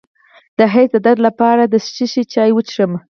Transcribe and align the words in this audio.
د 0.57 0.59
حیض 0.73 0.89
د 0.93 0.97
درد 1.05 1.19
لپاره 1.27 1.63
د 1.67 1.75
څه 1.95 2.05
شي 2.11 2.23
چای 2.33 2.51
وڅښم؟ 2.53 2.91